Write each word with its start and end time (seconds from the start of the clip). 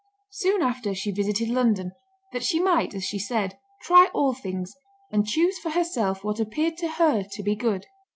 Soon 0.31 0.63
after 0.63 0.95
she 0.95 1.11
visited 1.11 1.47
London, 1.47 1.91
that 2.33 2.41
she 2.43 2.59
might, 2.59 2.95
as 2.95 3.03
she 3.03 3.19
said, 3.19 3.59
"try 3.83 4.07
all 4.15 4.33
things" 4.33 4.73
and 5.11 5.27
choose 5.27 5.59
for 5.59 5.69
herself 5.69 6.23
what 6.23 6.39
appeared 6.39 6.75
to 6.77 6.89
her 6.93 7.21
"to 7.21 7.43
be 7.43 7.55
good." 7.55 7.85